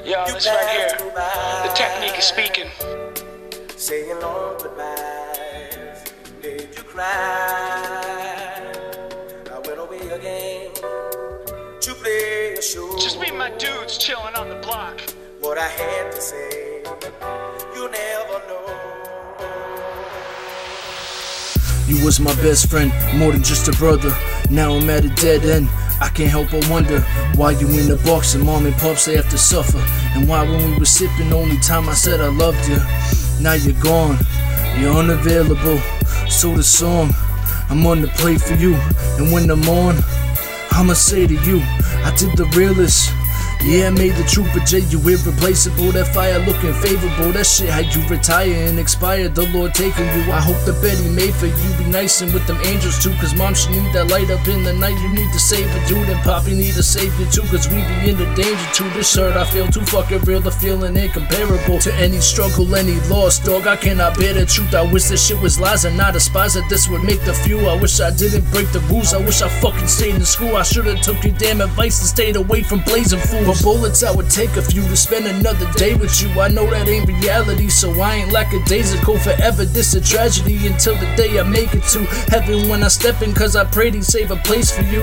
[0.00, 0.96] Yo, this right here.
[0.98, 2.70] The technique is speaking.
[3.76, 6.04] Saying long goodbyes.
[6.40, 7.04] Did you cry?
[9.52, 10.72] I went away again
[11.80, 12.98] to play a show.
[12.98, 14.98] Just me and my dudes chilling on the block.
[15.40, 16.82] What I had to say,
[17.74, 18.66] you never know.
[21.86, 24.16] You was my best friend, more than just a brother.
[24.50, 25.68] Now I'm at a dead end.
[26.00, 27.00] I can't help but wonder
[27.36, 29.78] why you in the box and mom and pops they have to suffer.
[30.14, 32.78] And why when we were sipping, only time I said I loved you.
[33.40, 34.18] Now you're gone,
[34.78, 35.78] you're unavailable.
[36.28, 37.10] So the song,
[37.70, 38.74] I'm on the play for you.
[39.18, 39.96] And when I'm on,
[40.72, 41.60] I'ma say to you,
[42.04, 43.10] I did the realest.
[43.62, 45.94] Yeah, I made the Trooper J, you irreplaceable.
[45.94, 47.30] That fire looking favorable.
[47.30, 49.28] That shit had you retire and expire.
[49.28, 50.32] The Lord taking you.
[50.34, 53.14] I hope the bed he made for you be nice and with them angels too.
[53.22, 54.98] Cause mom, she need that light up in the night.
[54.98, 56.08] You need to save it, dude.
[56.10, 57.46] And Poppy need save you too.
[57.54, 58.90] Cause we be in the danger too.
[58.98, 60.40] This hurt, I feel too fucking real.
[60.40, 63.68] The feeling incomparable to any struggle, any loss, dog.
[63.68, 64.74] I cannot bear the truth.
[64.74, 66.54] I wish this shit was lies and not a spies.
[66.54, 67.60] That this would make the few.
[67.68, 69.14] I wish I didn't break the rules.
[69.14, 70.56] I wish I fucking stayed in school.
[70.56, 73.51] I should've took your damn advice and stayed away from blazing fools.
[73.52, 76.28] For bullets, I would take a few to spend another day with you.
[76.40, 79.66] I know that ain't reality, so I ain't like a daisical forever.
[79.66, 81.98] This a tragedy until the day I make it to
[82.30, 85.02] heaven when I step in, cause I prayed he'd save a place for you.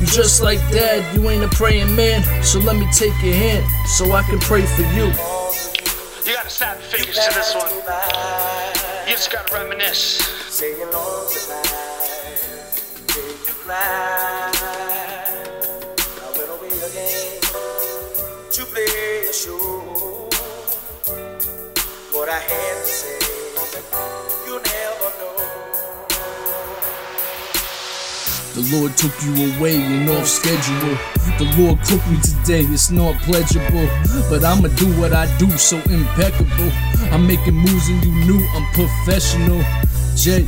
[0.00, 3.64] You just like dad, you ain't a praying man, so let me take your hand
[3.86, 5.06] so I can pray for you.
[6.26, 7.70] You gotta snap your fingers to this one.
[9.06, 10.18] You just gotta reminisce.
[10.48, 11.28] Saying long
[13.46, 13.99] goodbyes.
[18.50, 20.28] To play a show.
[22.10, 23.18] What I had to say,
[24.44, 25.38] you never know.
[28.54, 30.98] The Lord took you away and off schedule.
[31.38, 33.86] The Lord cooked me today, it's not pleasurable.
[34.28, 36.72] But I'ma do what I do so impeccable.
[37.12, 39.62] I'm making moves and you knew I'm professional.
[40.16, 40.44] Jay,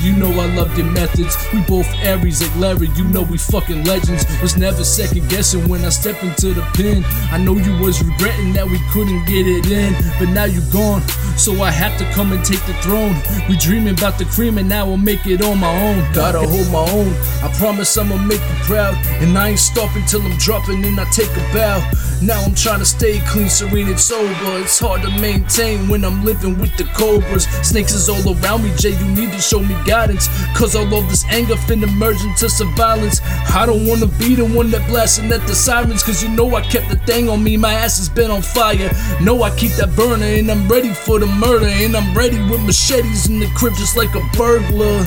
[0.00, 1.36] you know I love your methods.
[1.52, 4.24] We both Aries like Larry, you know we fucking legends.
[4.42, 7.04] Was never second guessing when I step into the pen.
[7.32, 11.02] I know you was regretting that we couldn't get it in, but now you gone.
[11.36, 13.14] So I have to come and take the throne.
[13.48, 16.12] We dreaming about the cream and now I'll make it on my own.
[16.12, 17.12] Gotta hold my own.
[17.42, 18.94] I promise I'ma make you proud.
[19.20, 21.78] And I ain't stopping till I'm dropping and I take a bow.
[22.22, 24.32] Now I'm trying to stay clean, serene, and sober.
[24.58, 27.44] It's hard to maintain when I'm living with the cobras.
[27.62, 28.98] Snakes is all around me, Jay.
[28.98, 30.28] You need to show me guidance.
[30.56, 33.20] Cause all of this anger finna merge into some violence.
[33.54, 36.02] I don't wanna be the one that blasting at the sirens.
[36.02, 37.58] Cause you know I kept the thing on me.
[37.58, 38.90] My ass has been on fire.
[39.20, 41.66] Know I keep that burner and I'm ready for the murder.
[41.66, 45.04] And I'm ready with machetes in the crib just like a burglar.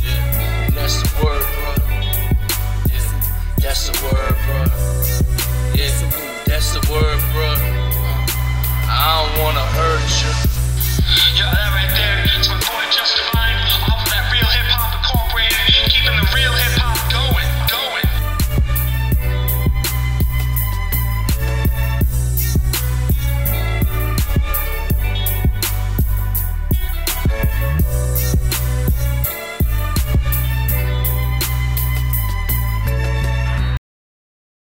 [0.00, 1.74] Yeah, that's the word, bro.
[2.86, 4.78] Yeah, that's the word, bro.
[5.78, 5.94] Yeah,
[6.44, 7.54] that's the word, bro.
[8.90, 10.57] I don't wanna hurt you.